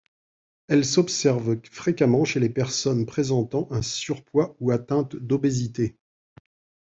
Elle 0.67 0.83
s'observe 0.83 1.59
fréquemment 1.71 2.25
chez 2.25 2.39
les 2.39 2.49
personnes 2.49 3.05
présentant 3.05 3.67
un 3.69 3.83
surpoids 3.83 4.55
ou 4.59 4.71
atteinte 4.71 5.15
d'obésité. 5.15 5.95